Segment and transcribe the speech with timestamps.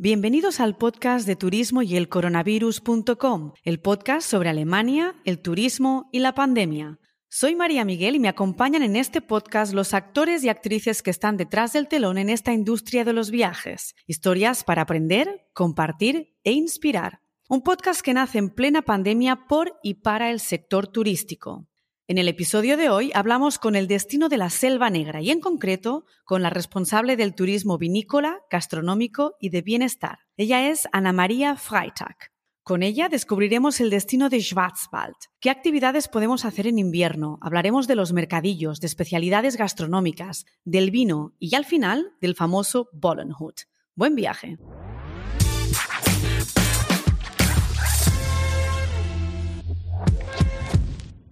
[0.00, 6.20] Bienvenidos al podcast de turismo y el coronavirus.com, el podcast sobre Alemania, el turismo y
[6.20, 7.00] la pandemia.
[7.28, 11.36] Soy María Miguel y me acompañan en este podcast los actores y actrices que están
[11.36, 13.96] detrás del telón en esta industria de los viajes.
[14.06, 17.18] Historias para aprender, compartir e inspirar.
[17.48, 21.67] Un podcast que nace en plena pandemia por y para el sector turístico.
[22.10, 25.40] En el episodio de hoy hablamos con el destino de la Selva Negra y en
[25.40, 30.20] concreto con la responsable del turismo vinícola, gastronómico y de bienestar.
[30.38, 32.16] Ella es Ana María Freitag.
[32.62, 35.16] Con ella descubriremos el destino de Schwarzwald.
[35.38, 37.38] ¿Qué actividades podemos hacer en invierno?
[37.42, 43.64] Hablaremos de los mercadillos, de especialidades gastronómicas, del vino y al final del famoso Bollenhut.
[43.94, 44.56] Buen viaje.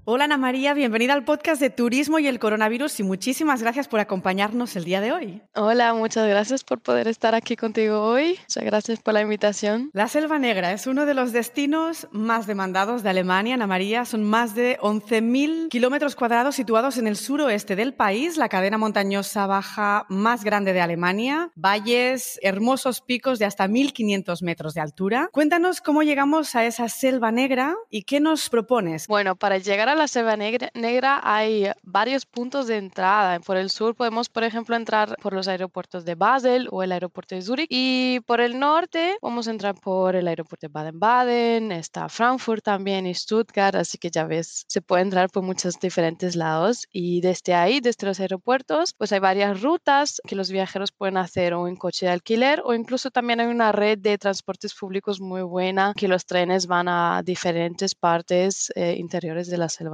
[0.08, 3.98] Hola Ana María, bienvenida al podcast de Turismo y el Coronavirus y muchísimas gracias por
[3.98, 5.42] acompañarnos el día de hoy.
[5.56, 8.38] Hola, muchas gracias por poder estar aquí contigo hoy.
[8.42, 9.90] Muchas gracias por la invitación.
[9.92, 14.04] La Selva Negra es uno de los destinos más demandados de Alemania, Ana María.
[14.04, 19.48] Son más de 11.000 kilómetros cuadrados situados en el suroeste del país, la cadena montañosa
[19.48, 25.30] baja más grande de Alemania, valles, hermosos picos de hasta 1.500 metros de altura.
[25.32, 29.08] Cuéntanos cómo llegamos a esa Selva Negra y qué nos propones.
[29.08, 33.40] Bueno, para llegar a la Selva Negra, hay varios puntos de entrada.
[33.40, 37.34] Por el sur podemos, por ejemplo, entrar por los aeropuertos de Basel o el aeropuerto
[37.34, 37.66] de Zurich.
[37.70, 43.06] Y por el norte vamos a entrar por el aeropuerto de Baden-Baden, está Frankfurt también
[43.06, 46.86] y Stuttgart, así que ya ves, se puede entrar por muchos diferentes lados.
[46.92, 51.54] Y desde ahí, desde los aeropuertos, pues hay varias rutas que los viajeros pueden hacer
[51.54, 55.42] o en coche de alquiler o incluso también hay una red de transportes públicos muy
[55.42, 59.85] buena que los trenes van a diferentes partes eh, interiores de la selva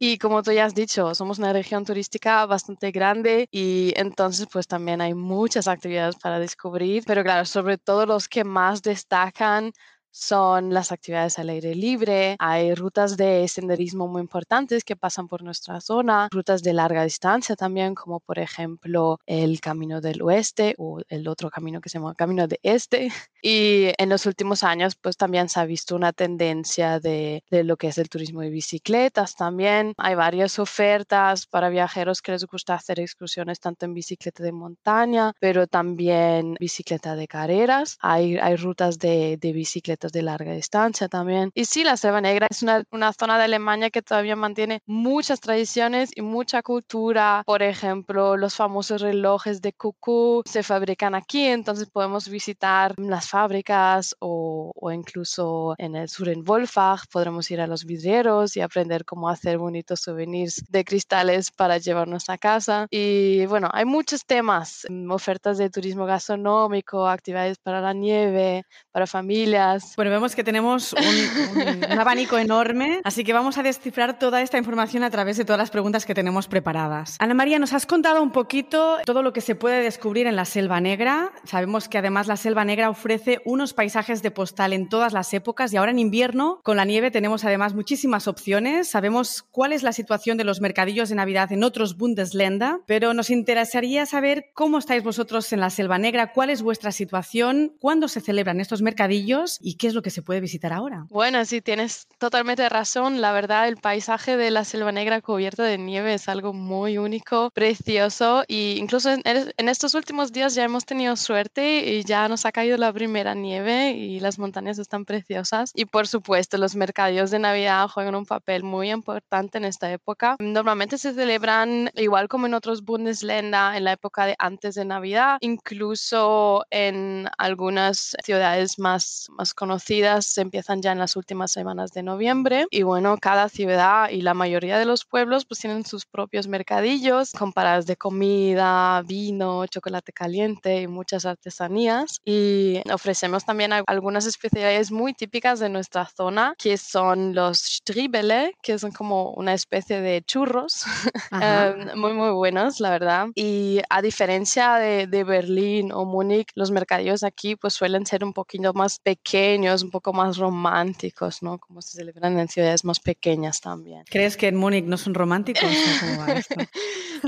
[0.00, 4.66] Y como tú ya has dicho, somos una región turística bastante grande y entonces pues
[4.66, 9.72] también hay muchas actividades para descubrir, pero claro, sobre todo los que más destacan
[10.12, 15.42] son las actividades al aire libre, hay rutas de senderismo muy importantes que pasan por
[15.42, 21.00] nuestra zona, rutas de larga distancia también, como por ejemplo el Camino del Oeste o
[21.08, 23.10] el otro camino que se llama Camino de Este.
[23.44, 27.76] Y en los últimos años, pues también se ha visto una tendencia de, de lo
[27.76, 29.94] que es el turismo de bicicletas también.
[29.96, 35.32] Hay varias ofertas para viajeros que les gusta hacer excursiones tanto en bicicleta de montaña,
[35.40, 37.98] pero también bicicleta de carreras.
[38.00, 41.50] Hay, hay rutas de, de bicicleta de larga distancia también.
[41.54, 45.40] Y sí, la Selva Negra es una, una zona de Alemania que todavía mantiene muchas
[45.40, 47.42] tradiciones y mucha cultura.
[47.46, 54.16] Por ejemplo, los famosos relojes de cucú se fabrican aquí, entonces podemos visitar las fábricas
[54.18, 59.04] o, o incluso en el sur en Wolfach podremos ir a los vidrieros y aprender
[59.04, 62.86] cómo hacer bonitos souvenirs de cristales para llevarnos a casa.
[62.90, 69.06] Y bueno, hay muchos temas, mm, ofertas de turismo gastronómico, actividades para la nieve, para
[69.06, 74.58] familias, bueno, vemos que tenemos un, abanico enorme, así que vamos a descifrar toda esta
[74.58, 77.16] información a través de todas las preguntas que tenemos preparadas.
[77.18, 80.44] Ana María, nos has contado un poquito todo lo que se puede descubrir en la
[80.44, 81.32] Selva Negra.
[81.44, 85.72] Sabemos que además la Selva Negra ofrece unos paisajes de postal en todas las épocas
[85.72, 88.88] y ahora en invierno, con la nieve, tenemos además muchísimas opciones.
[88.88, 93.30] Sabemos cuál es la situación de los mercadillos de Navidad en otros Bundesländer, pero nos
[93.30, 98.20] interesaría saber cómo estáis vosotros en la Selva Negra, cuál es vuestra situación, cuándo se
[98.20, 101.06] celebran estos mercadillos y qué es lo que se puede visitar ahora.
[101.10, 103.20] Bueno, sí, tienes totalmente razón.
[103.20, 107.50] La verdad, el paisaje de la Selva Negra cubierto de nieve es algo muy único,
[107.50, 112.46] precioso y incluso en, en estos últimos días ya hemos tenido suerte y ya nos
[112.46, 115.72] ha caído la primera nieve y las montañas están preciosas.
[115.74, 120.36] Y por supuesto, los mercadillos de Navidad juegan un papel muy importante en esta época.
[120.38, 125.38] Normalmente se celebran igual como en otros Bundesländer en la época de antes de Navidad,
[125.40, 132.02] incluso en algunas ciudades más, más conocidas conocidas empiezan ya en las últimas semanas de
[132.02, 136.46] noviembre y bueno, cada ciudad y la mayoría de los pueblos pues tienen sus propios
[136.46, 142.20] mercadillos con paradas de comida, vino, chocolate caliente y muchas artesanías.
[142.22, 148.78] Y ofrecemos también algunas especialidades muy típicas de nuestra zona que son los Stribele, que
[148.78, 150.84] son como una especie de churros
[151.32, 153.28] em, muy muy buenos la verdad.
[153.34, 158.34] Y a diferencia de, de Berlín o Múnich los mercadillos aquí pues suelen ser un
[158.34, 161.58] poquito más pequeños un poco más románticos, ¿no?
[161.58, 164.04] Como se celebran en ciudades más pequeñas también.
[164.10, 165.70] ¿Crees que en Múnich no son románticos?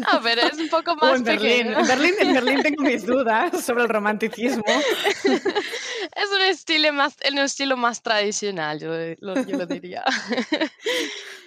[0.06, 1.72] A ver, es un poco más en Berlín.
[1.72, 4.64] En Berlín, en Berlín tengo mis dudas sobre el romanticismo.
[5.24, 10.04] es un estilo más, un estilo más tradicional, yo yo lo diría.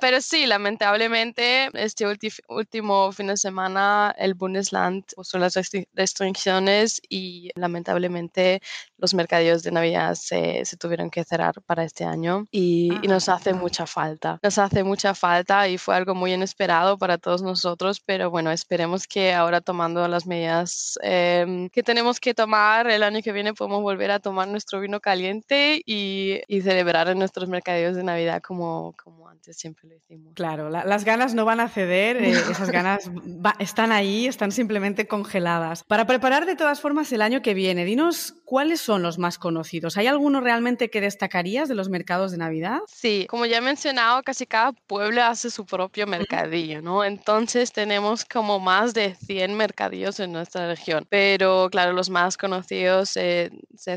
[0.00, 2.04] pero sí, lamentablemente, este
[2.48, 5.54] último fin de semana el Bundesland puso las
[5.94, 8.60] restricciones y lamentablemente
[8.98, 13.28] los mercadillos de Navidad se, se tuvieron que cerrar para este año y, y, nos
[13.28, 14.38] hace mucha falta.
[14.42, 19.06] Nos hace mucha falta y fue algo muy inesperado para todos nosotros, pero bueno, esperemos
[19.06, 23.82] que ahora tomando las medidas em, que tenemos que tomar el año que viene podemos
[23.82, 28.94] volver a tomar nuestro vino caliente y, y celebrar en nuestros mercadillos de Navidad como,
[29.02, 30.32] como antes siempre lo decimos.
[30.34, 33.10] Claro, las ganas no van a ceder, eh, esas ganas
[33.58, 35.84] están ahí, están simplemente congeladas.
[35.84, 39.96] Para preparar de todas formas el año que viene, dinos cuáles son los más conocidos.
[39.96, 42.80] ¿Hay alguno realmente que destacarías de los mercados de Navidad?
[42.88, 47.04] Sí, como ya he mencionado, casi cada pueblo hace su propio mercadillo, ¿no?
[47.04, 53.10] Entonces tenemos como más de 100 mercadillos en nuestra región, pero claro, los más conocidos
[53.10, 53.52] se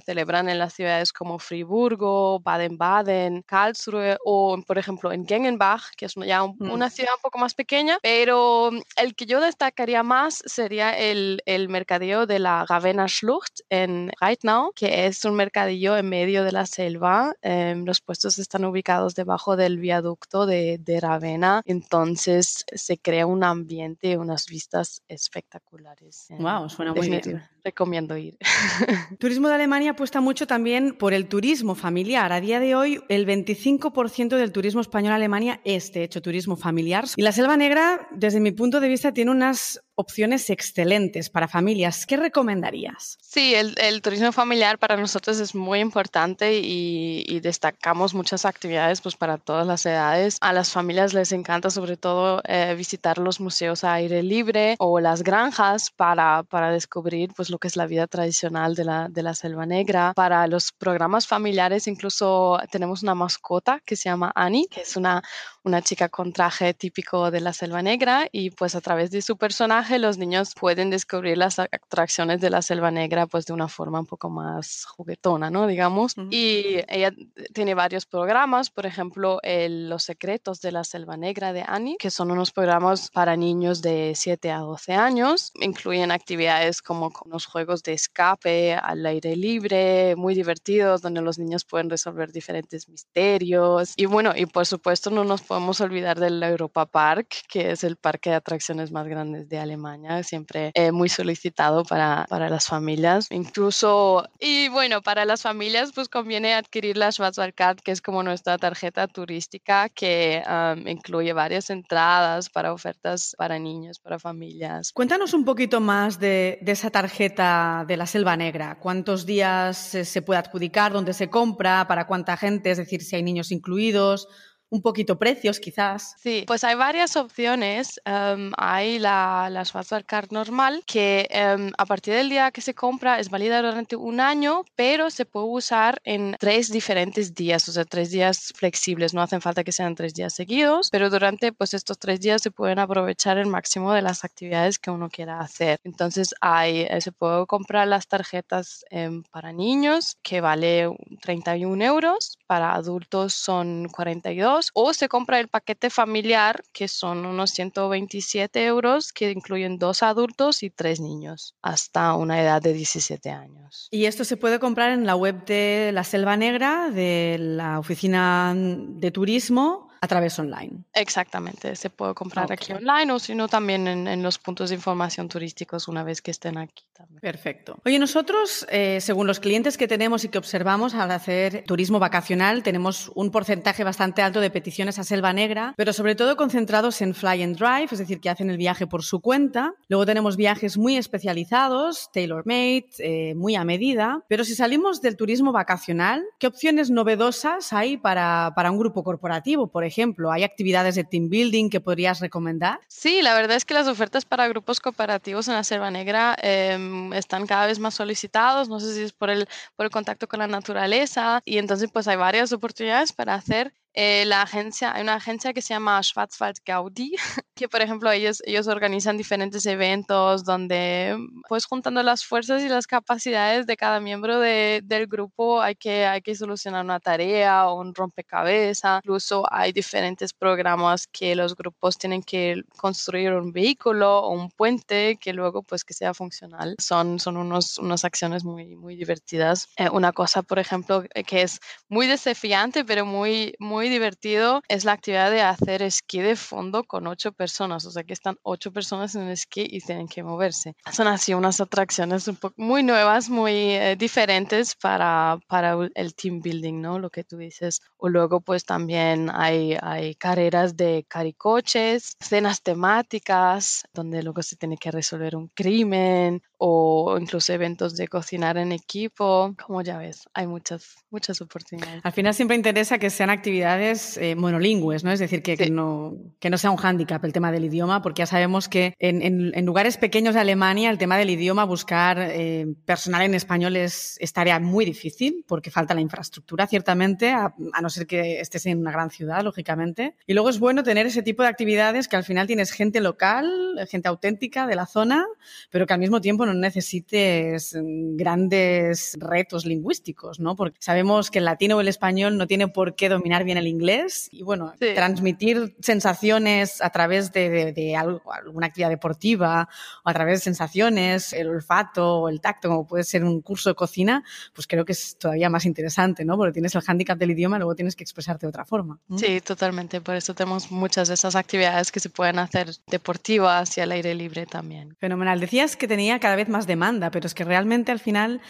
[0.06, 6.14] celebran en las ciudades como Friburgo, Baden-Baden, Karlsruhe o, por ejemplo, en Gengenbach, que es
[6.28, 6.70] ya mm.
[6.70, 11.70] una ciudad un poco más pequeña, pero el que yo destacaría más sería el, el
[11.70, 14.12] mercadillo de la Ravenna Schlucht en
[14.44, 17.34] Reitnau, que es un mercadillo en medio de la selva.
[17.42, 23.44] Em, los puestos están ubicados debajo del viaducto de, de Ravenna, entonces se crea un
[23.44, 26.28] ambiente, unas vistas espectaculares.
[26.30, 27.42] Wow, suena muy bien.
[27.64, 28.38] Recomiendo ir.
[29.20, 32.34] Turismo de Alemania apuesta mucho también por el turismo familiar.
[32.34, 37.06] A día de hoy, el 25% del turismo español Alemania es, de hecho, turismo familiar.
[37.16, 42.06] Y la Selva Negra, desde mi punto de vista, tiene unas opciones excelentes para familias.
[42.06, 43.18] ¿Qué recomendarías?
[43.22, 49.38] Sí, el, turismo familiar para nosotros es muy importante y, destacamos muchas actividades pues, para
[49.38, 50.38] todas las edades.
[50.40, 55.00] A las familias les encanta sobre todo eh, visitar los museos a aire libre o
[55.00, 59.24] las granjas para, para descubrir pues, lo que es la vida tradicional de la, de
[59.24, 60.14] la selva negra.
[60.16, 65.22] Para los programas familiares incluso tenemos una mascota que se llama Annie, que es una,
[65.64, 69.38] una chica con traje típico de la selva negra y pues a través de su
[69.38, 74.00] personaje los niños pueden descubrir las atracciones de la selva negra pues de una forma
[74.00, 75.68] un poco más juguetona, ¿no?
[75.68, 76.16] Digamos.
[76.32, 77.14] Y ella
[77.54, 82.32] tiene varios programas, por ejemplo, Los secretos de la selva negra de Annie, que son
[82.32, 85.52] unos programas para niños de 7 a 12 años.
[85.62, 91.64] Incluyen actividades como los juegos de escape al aire libre, muy divertidos, donde los niños
[91.64, 93.94] pueden resolver diferentes misterios.
[93.96, 97.96] Y bueno, y por supuesto no nos podemos olvidar del Europa Park, que es el
[97.98, 103.28] parque de atracciones más grande de Alemania, siempre eh, muy solicitado para, para las familias.
[103.32, 108.58] Incluso, y bueno, para las familias pues conviene adquirir la Schwarzwaldcard, que es como nuestra
[108.58, 110.44] tarjeta turística que
[110.86, 114.92] incluye varias entradas para ofertas para niños, para familias.
[114.94, 118.80] Cuéntanos un poquito más de, de esa tarjeta de la Selva Negra.
[118.80, 120.94] ¿Cuántos días se puede adjudicar?
[120.94, 121.88] ¿Dónde se compra?
[121.88, 122.72] ¿Para cuánta gente?
[122.72, 124.28] Es decir, si hay niños incluidos
[124.74, 126.16] un poquito precios quizás.
[126.18, 128.02] Sí, pues hay varias opciones.
[128.06, 129.64] Em, hay la, la
[130.04, 134.20] Card normal que em, a partir del día que se compra es válida durante un
[134.20, 139.14] año, pero se puede usar en tres diferentes días, o sea, tres días flexibles.
[139.14, 142.50] No hacen falta que sean tres días seguidos, pero durante pues estos tres días se
[142.50, 145.80] pueden aprovechar el máximo de las actividades que uno quiera hacer.
[145.84, 150.90] Entonces hay, eh, se puede comprar las tarjetas em, para niños que vale
[151.22, 157.52] 31 euros, para adultos son 42 o se compra el paquete familiar que son unos
[157.52, 163.88] 127 euros que incluyen dos adultos y tres niños hasta una edad de 17 años.
[163.92, 168.54] Y esto se puede comprar en la web de la Selva Negra, de la Oficina
[168.56, 170.84] de Turismo a través online.
[170.94, 175.30] Exactamente, se puede comprar aquí online o si no también en, los puntos de información
[175.30, 177.22] turísticos una vez que estén aquí también.
[177.22, 177.78] Perfecto.
[177.86, 182.64] Oye, nosotros, eh, según los clientes que tenemos y que observamos al hacer turismo vacacional,
[182.64, 187.16] tenemos un porcentaje bastante alto de peticiones a Selva Negra, pero sobre todo concentrados en
[187.16, 189.74] fly and drive, es decir, que hacen el viaje por su cuenta.
[189.88, 194.26] Luego tenemos viajes muy especializados, tailor-made, eh, muy a medida.
[194.28, 199.68] Pero si salimos del turismo vacacional, ¿qué opciones novedosas hay para, para un grupo corporativo,
[199.68, 199.93] por ejemplo?
[199.94, 200.32] Ejemplo?
[200.32, 202.80] ¿Hay actividades de team building que podrías recomendar?
[202.88, 207.14] Sí, la verdad es que las ofertas para grupos cooperativos en la Selva Negra em,
[207.14, 208.70] están cada vez más solicitados.
[208.70, 212.08] No sé si es por el, por el contacto con la naturaleza y entonces pues
[212.08, 216.58] hay varias oportunidades para hacer Eh, la agencia, hay una agencia que se llama Schwarzwald
[216.66, 217.16] Gaudi,
[217.56, 222.88] que por ejemplo ellos, ellos organizan diferentes eventos donde pues juntando las fuerzas y las
[222.88, 227.80] capacidades de cada miembro de, del grupo hay que, hay que solucionar una tarea o
[227.80, 229.02] un rompecabezas.
[229.04, 235.18] Incluso hay diferentes programas que los grupos tienen que construir un vehículo o un puente
[235.22, 236.76] que luego pues que sea funcional.
[236.80, 239.70] Son, son unos, unas acciones muy, muy divertidas.
[239.78, 241.60] Eh, una cosa, por ejemplo, que es
[241.90, 247.08] muy desafiante pero muy, muy divertido es la actividad de hacer esquí de fondo con
[247.08, 247.86] ocho personas.
[247.86, 250.76] O sea que están ocho personas en el esquí y tienen que moverse.
[250.92, 257.00] Son así unas atracciones muy nuevas, muy eh, diferentes para, para el team building, ¿no?
[257.00, 257.82] Lo que tú dices.
[257.98, 264.78] O luego pues también hay, hay carreras de caricoches, cenas temáticas, donde luego se tiene
[264.78, 269.54] que resolver un crimen o incluso eventos de cocinar en equipo.
[269.62, 272.00] Como ya ves, hay muchas, muchas oportunidades.
[272.06, 275.12] Al final siempre interesa que sean actividades eh, monolingües, ¿no?
[275.12, 278.22] Es decir, que, que, no, que no sea un hándicap el tema del idioma, porque
[278.22, 282.18] ya sabemos que en, en, en lugares pequeños de Alemania el tema del idioma, buscar
[282.18, 287.54] eh, personal en español es, es, tarea muy difícil, porque falta la infraestructura, ciertamente, a,
[287.74, 290.16] a no ser que estés en una gran ciudad, lógicamente.
[290.26, 293.52] Y luego es bueno tener ese tipo de actividades que al final tienes gente local,
[293.90, 295.26] gente auténtica de la zona,
[295.70, 297.78] pero que al mismo tiempo no necesites
[298.16, 300.56] grandes retos lingüísticos, ¿no?
[300.56, 303.68] Porque sabemos que el latino o el español no tiene por qué dominar bien el
[303.68, 304.88] inglés y, bueno, sí.
[304.96, 309.70] transmitir sensaciones a través de, de, de algo, alguna actividad deportiva
[310.04, 313.70] o a través de sensaciones, el olfato o el tacto, como puede ser un curso
[313.70, 316.38] de cocina, pues creo que es todavía más interesante, ¿no?
[316.38, 319.00] Porque tienes el hándicap del idioma y luego tienes que expresarte de otra forma.
[319.18, 320.02] Sí, totalmente.
[320.02, 324.16] Por eso tenemos muchas de esas actividades que se pueden hacer deportivas y al aire
[324.16, 324.96] libre también.
[325.00, 325.40] Fenomenal.
[325.40, 328.42] Decías que tenía cada vez más demanda, pero es que realmente al final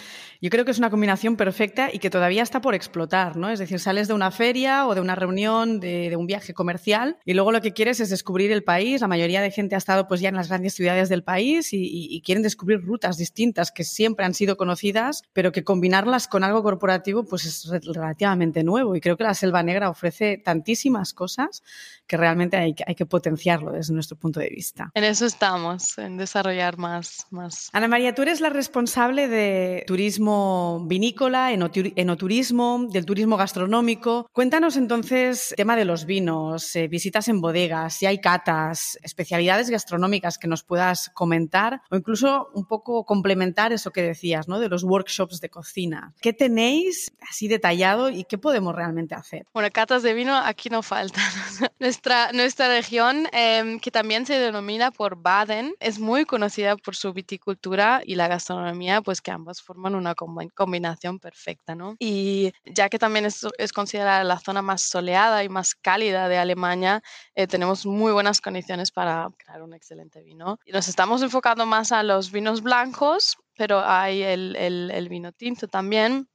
[0.41, 3.49] yo creo que es una combinación perfecta y que todavía está por explotar, ¿no?
[3.49, 7.17] Es decir, sales de una feria o de una reunión, de, de, un viaje comercial
[7.23, 9.01] y luego lo que quieres es descubrir el país.
[9.01, 11.77] La mayoría de gente ha estado pues ya en las grandes ciudades del país y,
[11.77, 16.43] y, y quieren descubrir rutas distintas que siempre han sido conocidas, pero que combinarlas con
[16.43, 21.63] algo corporativo pues es relativamente nuevo y creo que la Selva Negra ofrece tantísimas cosas
[22.07, 24.91] que realmente hay, hay que potenciarlo desde nuestro punto de vista.
[24.93, 27.69] En eso estamos, en desarrollar más, más.
[27.75, 34.29] Ana María, tú eres la responsable de turismo vinícola, enoturismo, del turismo gastronómico.
[34.31, 40.37] Cuéntanos entonces tema de los vinos, eh, visitas en bodegas, si hay catas, especialidades gastronómicas
[40.37, 44.59] que nos puedas comentar o incluso un poco complementar eso que decías, ¿no?
[44.59, 46.13] De los workshops de cocina.
[46.21, 49.47] ¿Qué tenéis así detallado y qué podemos realmente hacer?
[49.51, 51.23] Bueno, catas de vino aquí no faltan.
[51.79, 57.11] nuestra, nuestra región, eh, que también se denomina por Baden, es muy conocida por su
[57.13, 57.62] viticultura
[58.05, 61.95] y la gastronomía, pues que ambas forman una combinación perfecta, ¿no?
[61.99, 66.37] Y ya que también es, es, considerada la zona más soleada y más cálida de
[66.37, 67.01] Alemania,
[67.35, 70.59] eh, tenemos muy buenas condiciones para crear un excelente vino.
[70.65, 75.67] Y nos estamos enfocando más a los vinos blancos, pero hay el, el, vino tinto
[75.67, 76.27] también.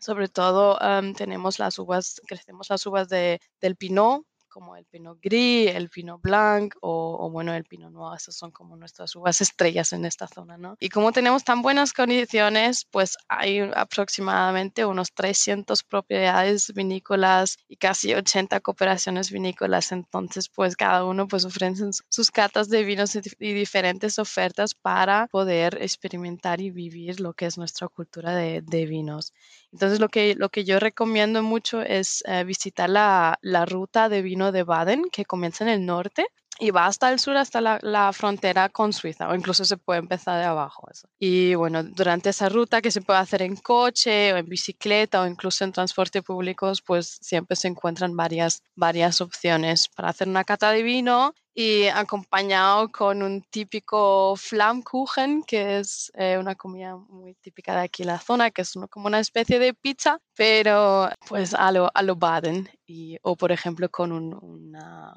[0.00, 5.18] Sobre todo um, tenemos las uvas, crecemos las uvas de, del Pinot, como el Pinot
[5.20, 8.16] Gris, el Pinot Blanc o, o, bueno, el Pinot Noir.
[8.16, 10.76] Esas son como nuestras uvas estrellas en esta zona, ¿no?
[10.78, 18.14] Y como tenemos tan buenas condiciones, pues hay aproximadamente unos 300 propiedades vinícolas y casi
[18.14, 19.90] 80 cooperaciones vinícolas.
[19.90, 25.78] Entonces, pues cada uno pues ofrecen sus catas de vinos y diferentes ofertas para poder
[25.82, 29.32] experimentar y vivir lo que es nuestra cultura de, de vinos.
[29.74, 34.22] Entonces, lo que, lo que yo recomiendo mucho es eh, visitar la, la ruta de
[34.22, 36.26] vino de Baden, que comienza en el norte
[36.58, 40.00] y va hasta el sur, hasta la, la, frontera con Suiza, o incluso se puede
[40.00, 40.86] empezar de abajo.
[40.90, 41.08] Eso.
[41.18, 45.26] Y bueno, durante esa ruta que se puede hacer en coche o en bicicleta o
[45.26, 50.70] incluso en transporte público, pues siempre se encuentran varias, varias opciones para hacer una cata
[50.70, 57.76] de vino y acompañado con un típico Flammkuchen, que es eh, una comida muy típica
[57.76, 61.90] de aquí la zona, que es como una especie de pizza, pero pues a lo,
[61.94, 65.14] a lo Baden, y, o por ejemplo con un, una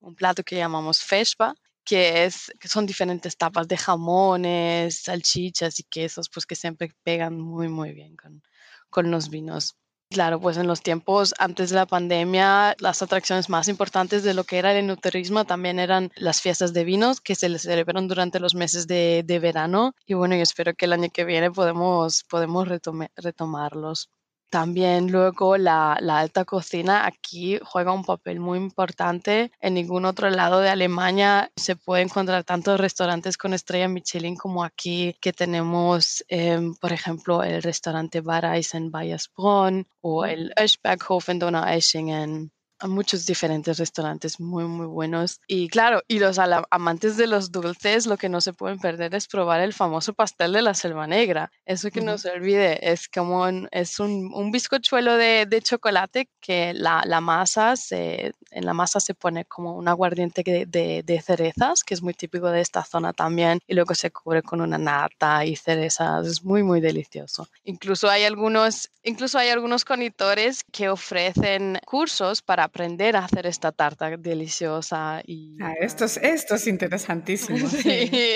[0.00, 5.84] un plato que llamamos feshba, que, es, que son diferentes tapas de jamones, salchichas y
[5.84, 8.42] quesos, pues que siempre pegan muy, muy bien con,
[8.90, 9.76] con los vinos.
[10.10, 14.44] Claro, pues en los tiempos antes de la pandemia, las atracciones más importantes de lo
[14.44, 18.38] que era el enoturismo también eran las fiestas de vinos que se les celebran durante
[18.38, 19.94] los meses de, de verano.
[20.06, 24.10] Y bueno, yo espero que el año que viene podemos, podemos retome, retomarlos.
[24.50, 29.50] También luego la, la, alta cocina aquí juega un papel muy importante.
[29.60, 34.64] En ningún otro lado de Alemania se puede encontrar tantos restaurantes con estrella Michelin como
[34.64, 41.38] aquí, que tenemos, eh, por ejemplo, el restaurante Bareis en Bayersbronn o el Öschberghof en
[41.38, 42.52] Donaueschingen.
[42.82, 45.40] Muchos diferentes restaurantes muy, muy buenos.
[45.46, 49.26] Y claro, y los amantes de los dulces, lo que no se pueden perder es
[49.26, 51.50] probar el famoso pastel de la selva negra.
[51.64, 56.74] Eso que no se olvide, es como es un, un bizcochuelo de, de, chocolate que
[56.74, 61.82] la, la, masa, se, en la masa se pone como un aguardiente de, de, cerezas,
[61.82, 65.44] que es muy típico de esta zona también, y luego se cubre con una nata
[65.44, 66.26] y cerezas.
[66.26, 67.48] Es muy, muy delicioso.
[67.64, 73.72] Incluso hay algunos, incluso hay algunos conitores que ofrecen cursos para aprender a hacer esta
[73.72, 75.22] tarta deliciosa.
[75.24, 77.66] Y, ah, esto, es, esto es interesantísimo.
[77.76, 78.34] Sí.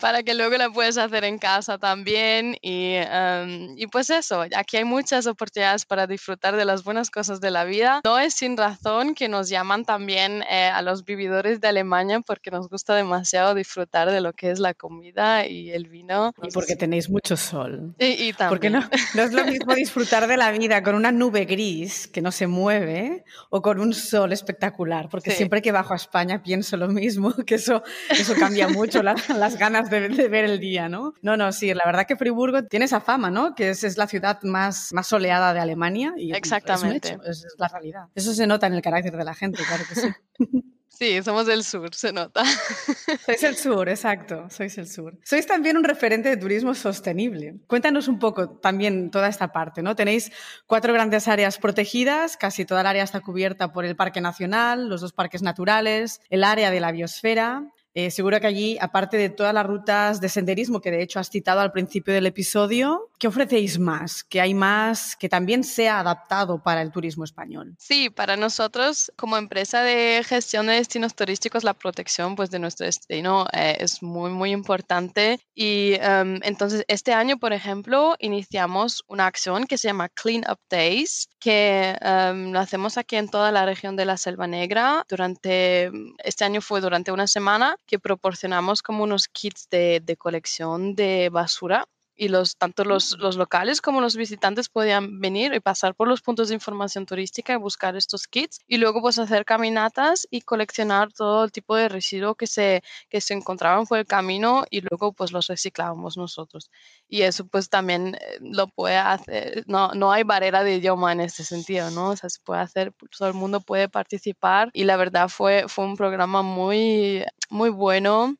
[0.00, 2.56] para que luego la puedas hacer en casa también.
[2.60, 7.40] Y, em, y pues eso, aquí hay muchas oportunidades para disfrutar de las buenas cosas
[7.40, 8.00] de la vida.
[8.04, 12.50] No es sin razón que nos llaman también eh, a los vividores de Alemania porque
[12.50, 16.32] nos gusta demasiado disfrutar de lo que es la comida y el vino.
[16.42, 17.94] Y porque tenéis mucho sol.
[17.98, 18.48] Y, también.
[18.48, 22.20] Porque no, no es lo mismo disfrutar de la vida con una nube gris que
[22.20, 26.76] no se mueve o con un sol espectacular, porque siempre que bajo a España pienso
[26.76, 31.14] lo mismo, que eso, eso cambia mucho las ganas de, ver el día, ¿no?
[31.22, 33.54] No, no, sí, la verdad que Friburgo tiene esa fama, ¿no?
[33.54, 36.12] Que es, es la ciudad más, más soleada de Alemania.
[36.16, 37.18] Y Exactamente.
[37.24, 38.08] Es, es la realidad.
[38.14, 40.08] Eso se nota en el carácter de la gente, claro que sí.
[41.00, 42.42] Sí, somos del sur, se nota.
[43.24, 45.16] Sois el sur, exacto, sois el sur.
[45.24, 47.54] Sois también un referente de turismo sostenible.
[47.66, 49.96] Cuéntanos un poco también toda esta parte, ¿no?
[49.96, 50.30] Tenéis
[50.66, 55.00] cuatro grandes áreas protegidas, casi toda el área está cubierta por el Parque Nacional, los
[55.00, 59.52] dos parques naturales, el área de la biosfera, eh, seguro que allí, aparte de todas
[59.52, 63.80] las rutas de senderismo que de hecho has citado al principio del episodio, ¿qué ofrecéis
[63.80, 64.22] más?
[64.22, 67.74] ¿Que hay más que también sea adaptado para el turismo español?
[67.78, 72.86] Sí, para nosotros como empresa de gestión de destinos turísticos, la protección pues, de nuestro
[72.86, 75.40] destino eh, es muy, muy importante.
[75.54, 80.60] Y em, entonces este año, por ejemplo, iniciamos una acción que se llama Clean Up
[80.70, 85.04] Days, que em, lo hacemos aquí en toda la región de la Selva Negra.
[85.08, 85.90] Durante,
[86.22, 91.28] este año fue durante una semana que proporcionamos como unos kits de, de colección de
[91.28, 91.86] basura
[92.20, 96.20] y los, tanto los, los, locales como los visitantes podían venir y pasar por los
[96.20, 101.10] puntos de información turística y buscar estos kits y luego pues hacer caminatas y coleccionar
[101.14, 105.14] todo el tipo de residuo que se, que se encontraban por el camino y luego
[105.14, 106.70] pues los reciclábamos nosotros.
[107.08, 111.20] Y eso pues también eh, lo puede hacer, no, no hay barrera de idioma en
[111.20, 112.10] ese sentido, ¿no?
[112.10, 115.86] O sea, se puede hacer, todo el mundo puede participar y la verdad fue, fue
[115.86, 118.36] un programa muy, muy bueno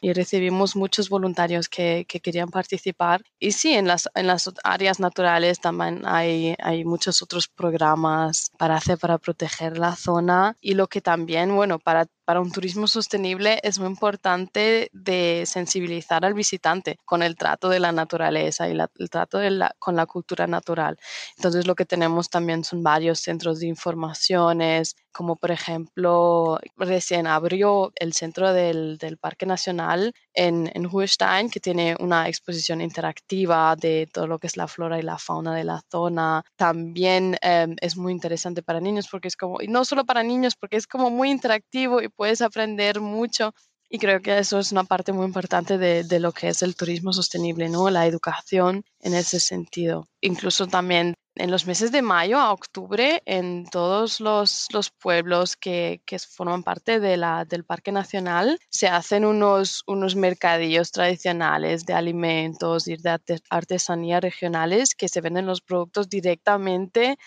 [0.00, 3.22] y recibimos muchos voluntarios que, que, querían participar.
[3.38, 8.76] Y sí, en las, en las áreas naturales también hay, hay muchos otros programas para
[8.76, 13.58] hacer, para proteger la zona y lo que también, bueno, para para un turismo sostenible
[13.62, 19.08] es muy importante de sensibilizar al visitante con el trato de la naturaleza y el
[19.08, 19.38] trato
[19.78, 20.98] con la cultura natural.
[21.38, 27.92] Entonces lo que tenemos también son varios centros de informaciones, como por ejemplo recién abrió
[27.94, 34.28] el centro del Parque Nacional en, en Huestein, que tiene una exposición interactiva de todo
[34.28, 36.44] lo que es la flora y la fauna de la zona.
[36.56, 40.54] También em, es muy interesante para niños porque es como, y no solo para niños,
[40.54, 43.52] porque es como muy interactivo y puedes aprender mucho.
[43.90, 46.76] Y creo que eso es una parte muy importante de, de, lo que es el
[46.76, 47.90] turismo sostenible, ¿no?
[47.90, 50.06] La educación en ese sentido.
[50.20, 56.02] Incluso también en los meses de mayo a octubre, en todos los, los pueblos que,
[56.04, 61.94] que, forman parte de la, del Parque Nacional, se hacen unos, unos mercadillos tradicionales de
[61.94, 63.18] alimentos y de
[63.50, 67.18] artesanía regionales que se venden los productos directamente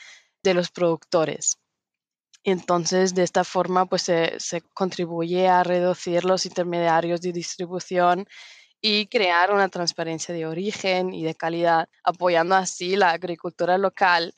[0.44, 1.58] de los productores.
[2.44, 8.28] Entonces, de esta forma, pues se, contribuye a reducir los intermediarios de distribución
[8.82, 14.34] y crear una transparencia de origen y de calidad, apoyando así la agricultura local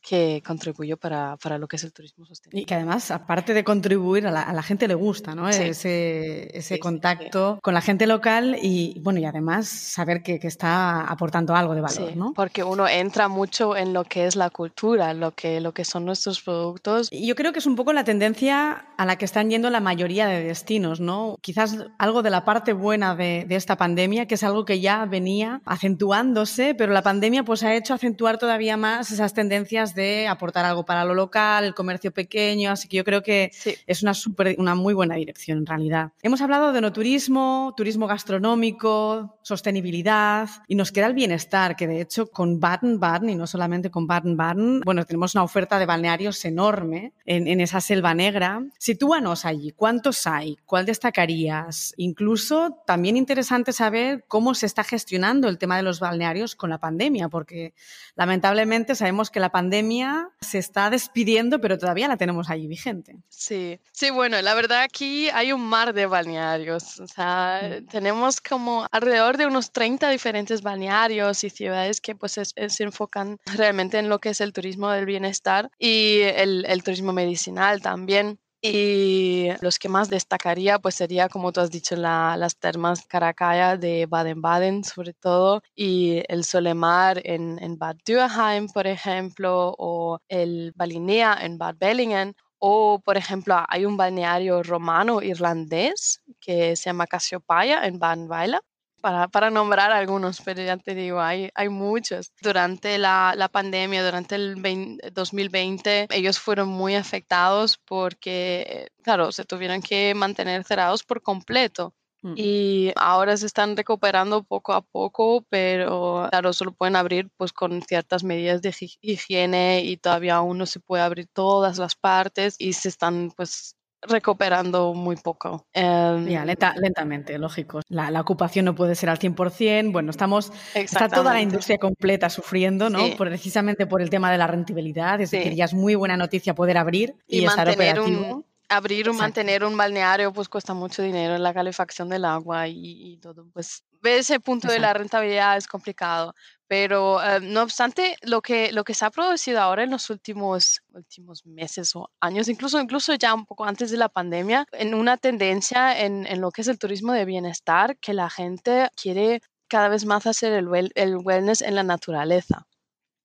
[0.00, 2.62] que contribuyó para, para, lo que es el turismo sostenible.
[2.62, 5.48] Y que además, aparte de contribuir, a la, a la gente le gusta, ¿no?
[5.48, 11.02] Ese, ese contacto con la gente local y, bueno, y además saber que, que está
[11.02, 12.32] aportando algo de valor, ¿no?
[12.34, 16.04] Porque uno entra mucho en lo que es la cultura, lo que, lo que son
[16.04, 17.08] nuestros productos.
[17.10, 19.80] Y yo creo que es un poco la tendencia a la que están yendo la
[19.80, 21.36] mayoría de destinos, ¿no?
[21.40, 25.04] Quizás algo de la parte buena de, de esta pandemia, que es algo que ya
[25.06, 30.64] venía acentuándose, pero la pandemia pues ha hecho acentuar todavía más esas tendencias de aportar
[30.64, 33.50] algo para lo local, el comercio pequeño, así que yo creo que
[33.86, 36.12] es una, super, una muy buena dirección en realidad.
[36.22, 42.00] Hemos hablado de no turismo, turismo gastronómico, sostenibilidad y nos queda el bienestar, que de
[42.00, 47.12] hecho con Baden-Baden y no solamente con Baden-Baden, bueno, tenemos una oferta de balnearios enorme
[47.24, 48.62] en, en esa selva negra.
[48.78, 50.56] Sitúanos allí, ¿cuántos hay?
[50.66, 51.94] ¿Cuál destacarías?
[51.96, 56.78] Incluso también interesante saber cómo se está gestionando el tema de los balnearios con la
[56.78, 57.74] pandemia, porque
[58.16, 63.16] lamentablemente sabemos que la pandemia pandemia se está despidiendo, pero todavía la tenemos ahí vigente.
[63.28, 67.00] Sí, sí, bueno, la verdad aquí hay un mar de balnearios.
[67.00, 67.86] O sea, mm.
[67.86, 73.98] tenemos como alrededor de unos 30 diferentes balnearios y ciudades que pues se enfocan realmente
[73.98, 78.38] en lo que es el turismo del bienestar y el, el turismo medicinal también.
[78.62, 84.06] Y los que más destacaría, pues sería, como tú has dicho, las termas Caracalla de
[84.06, 91.56] Baden-Baden, sobre todo, y el Solemar en, Bad Dürheim, por ejemplo, o el Balinea en
[91.56, 98.00] Bad Bellingen, o, por ejemplo, hay un balneario romano irlandés que se llama Casiopaya en
[98.00, 98.60] Baden-Weiler
[99.00, 102.32] para, para, nombrar algunos, pero ya te digo, hay, hay muchos.
[102.40, 109.82] Durante la, la pandemia, durante el 2020, ellos fueron muy afectados porque, claro, se tuvieron
[109.82, 111.94] que mantener cerrados por completo.
[112.22, 112.34] Mm.
[112.36, 117.80] Y ahora se están recuperando poco a poco, pero claro, solo pueden abrir pues con
[117.82, 122.72] ciertas medidas de higiene y todavía aún no se puede abrir todas las partes y
[122.72, 125.66] se están pues recuperando muy poco.
[125.72, 127.80] Em, ya, lentamente, lógico.
[127.88, 129.92] La, ocupación no puede ser al 100%.
[129.92, 133.00] Bueno, estamos, está toda la industria completa sufriendo, ¿no?
[133.16, 135.20] precisamente por el tema de la rentabilidad.
[135.20, 138.44] Es decir, ya es muy buena noticia poder abrir y, estar operativo.
[138.68, 143.46] abrir o mantener un balneario pues cuesta mucho dinero la calefacción del agua y, todo.
[143.52, 146.34] Pues ese punto de la rentabilidad es complicado.
[146.66, 150.82] Pero eh, no obstante, lo que, lo que se ha producido ahora en los últimos,
[150.92, 155.16] últimos meses o años, incluso, incluso ya un poco antes de la pandemia, en una
[155.16, 159.88] tendencia en, en lo que es el turismo de bienestar, que la gente quiere cada
[159.88, 162.66] vez más hacer el, el wellness en la naturaleza.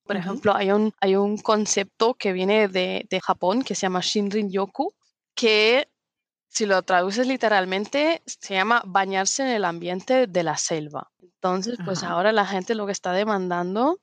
[0.06, 4.02] Por ejemplo, hay un, hay un concepto que viene de, de Japón que se llama
[4.02, 4.94] Shinrin Yoku,
[5.36, 5.88] que
[6.54, 11.12] si lo traduces literalmente, se llama bañarse en el ambiente de la selva.
[11.20, 14.00] Entonces, pues ahora la gente lo que está demandando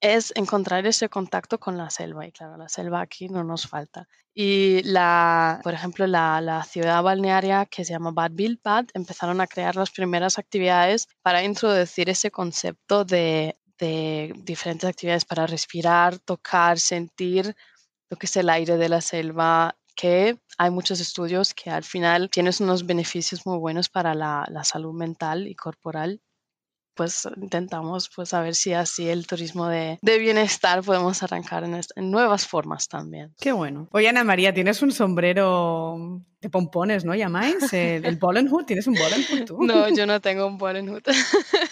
[0.00, 2.26] es encontrar ese contacto con la selva.
[2.26, 4.08] Y claro, la selva aquí no nos falta.
[4.34, 9.46] Y la, por ejemplo, la, la ciudad balnearia que se llama Bad Wildbad empezaron a
[9.46, 16.80] crear las primeras actividades para introducir ese concepto de, de diferentes actividades para respirar, tocar,
[16.80, 17.54] sentir
[18.08, 22.30] lo que es el aire de la selva, que hay muchos estudios que al final
[22.30, 26.20] tienes unos beneficios muy buenos para la, la salud mental y corporal
[26.94, 31.74] pues intentamos pues a ver si así el turismo de, de bienestar podemos arrancar en,
[31.96, 33.34] en, nuevas formas también.
[33.40, 33.88] Qué bueno.
[33.92, 37.14] Oye Ana María, tienes un sombrero de pompones, ¿no?
[37.14, 37.72] ¿Llamáis?
[37.72, 38.66] ¿El, el Bollenhut?
[38.66, 39.62] ¿Tienes un Bollenhut tú?
[39.62, 41.06] No, yo no tengo un Bollenhut.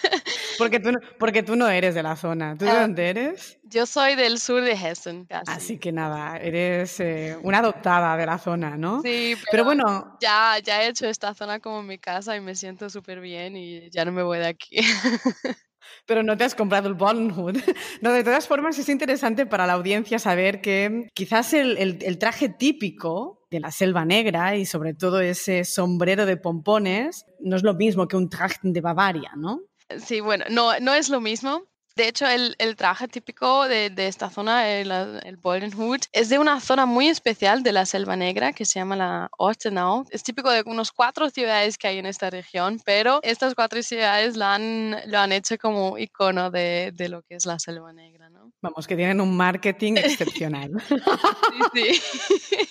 [0.61, 2.55] Porque tú, porque tú no eres de la zona.
[2.57, 3.59] ¿Tú de ah, dónde eres?
[3.63, 5.27] Yo soy del sur de Hessen.
[5.47, 9.01] Así que nada, eres eh, una adoptada de la zona, ¿no?
[9.01, 10.17] Sí, pero, bueno.
[10.21, 13.89] Ya, ya he hecho esta zona como mi casa y me siento súper bien y
[13.89, 14.77] ya no me voy de aquí.
[16.05, 17.57] pero no te has comprado el Bollenhood.
[18.01, 22.49] No, de todas formas es interesante para la audiencia saber que quizás el, el, traje
[22.49, 27.73] típico de la selva negra y sobre todo ese sombrero de pompones no es lo
[27.73, 29.61] mismo que un traje de Bavaria, ¿no?
[29.99, 31.65] Sí, bueno, no, no es lo mismo.
[31.95, 36.39] De hecho, el, el traje típico de, de esta zona, el, el Hood, es de
[36.39, 40.05] una zona muy especial de la Selva Negra que se llama la Ortenau.
[40.09, 44.37] Es típico de unos cuatro ciudades que hay en esta región, pero estas cuatro ciudades
[44.37, 48.29] lo han, lo han hecho como icono de, de lo que es la Selva Negra,
[48.29, 48.51] ¿no?
[48.61, 50.71] Vamos, que tienen un marketing excepcional.
[51.73, 51.93] sí,
[52.39, 52.57] sí.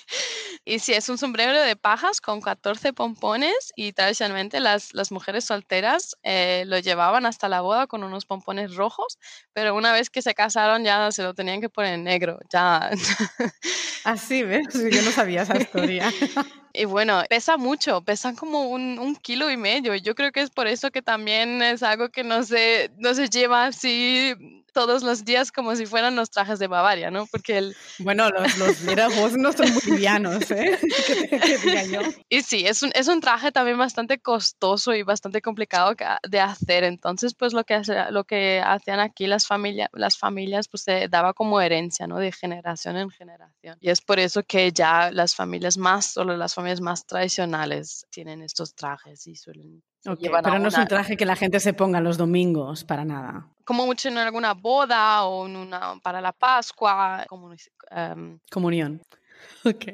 [0.64, 5.44] Y sí, es un sombrero de pajas con 14 pompones y tradicionalmente las, las mujeres
[5.46, 9.09] solteras eh, lo llevaban hasta la boda con unos pompones rojos,
[9.52, 12.90] pero una vez que se casaron ya se lo tenían que poner en negro, ya.
[14.04, 14.66] Así, ¿ves?
[14.72, 16.10] Yo no sabía esa historia.
[16.72, 19.96] Y bueno, pesa mucho, pesa como un, un, kilo y medio.
[19.96, 23.28] Yo creo que es por eso que también es algo que no se, no se
[23.28, 27.26] lleva así todos los días como si fueran los trajes de Bavaria, ¿no?
[27.26, 27.76] Porque el...
[27.98, 30.78] Bueno, los, los no son muy livianos, ¿eh?
[32.28, 35.94] Y sí, es un, es un traje también bastante costoso y bastante complicado
[36.28, 36.85] de hacer.
[36.85, 41.33] Entonces, pues lo que, lo que hacían aquí las, familias las familias, pues se daba
[41.35, 42.18] como herencia, ¿no?
[42.18, 43.76] De generación en generación.
[43.80, 48.42] Y es por eso que ya las familias más, solo las familias más tradicionales tienen
[48.42, 52.16] estos trajes y suelen pero no es un traje que la gente se ponga los
[52.16, 53.48] domingos, para nada.
[53.64, 57.26] Como mucho en alguna boda o en una, para la Pascua.
[57.90, 59.00] Em, Comunión.
[59.64, 59.86] Ok.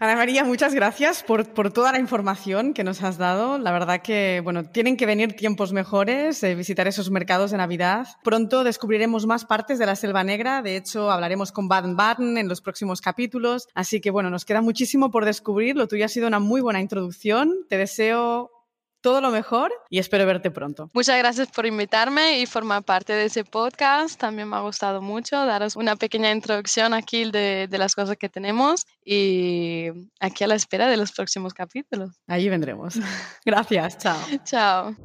[0.00, 3.58] Ana María, muchas gracias por, por, toda la información que nos has dado.
[3.58, 8.06] La verdad que, bueno, tienen que venir tiempos mejores, eh, visitar esos mercados de Navidad.
[8.22, 10.62] Pronto descubriremos más partes de la Selva Negra.
[10.62, 13.66] De hecho, hablaremos con Baden-Baden en los próximos capítulos.
[13.74, 15.74] Así que, bueno, nos queda muchísimo por descubrir.
[15.74, 17.52] Lo tuyo ha sido una muy buena introducción.
[17.68, 18.52] Te deseo
[19.00, 20.90] todo lo mejor y espero verte pronto.
[20.92, 24.18] Muchas gracias por invitarme y formar parte de ese podcast.
[24.18, 28.28] También me ha gustado mucho daros una pequeña introducción aquí de, de las cosas que
[28.28, 29.86] tenemos y
[30.20, 32.20] aquí a la espera de los próximos capítulos.
[32.26, 32.94] Allí vendremos.
[33.44, 34.18] Gracias, chao.
[34.44, 34.96] chao.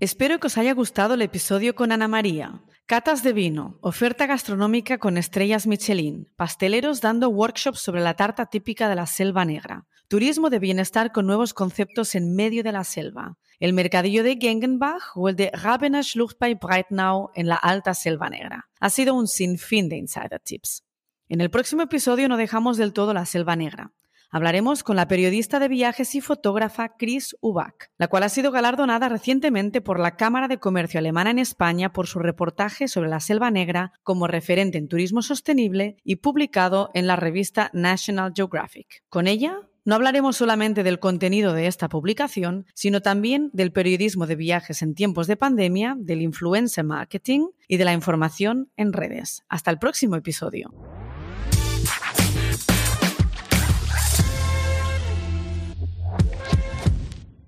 [0.00, 2.60] Espero que os haya gustado el episodio con Ana María.
[2.86, 8.90] Catas de vino, oferta gastronómica con estrellas Michelin, pasteleros dando workshops sobre la tarta típica
[8.90, 13.38] de la Selva Negra, turismo de bienestar con nuevos conceptos en medio de la selva,
[13.58, 18.28] el mercadillo de Gengenbach o el de Rabener Schlucht bei Breitnau en la Alta Selva
[18.28, 18.68] Negra.
[18.80, 20.84] Ha sido un sinfín de insider tips.
[21.30, 23.92] En el próximo episodio no dejamos del todo la Selva Negra.
[24.30, 29.08] Hablaremos con la periodista de viajes y fotógrafa Chris Ubach, la cual ha sido galardonada
[29.08, 33.50] recientemente por la Cámara de Comercio Alemana en España por su reportaje sobre la Selva
[33.50, 39.04] Negra como referente en turismo sostenible y publicado en la revista National Geographic.
[39.08, 44.34] Con ella no hablaremos solamente del contenido de esta publicación, sino también del periodismo de
[44.34, 49.44] viajes en tiempos de pandemia, del influencer marketing y de la información en redes.
[49.48, 50.72] Hasta el próximo episodio.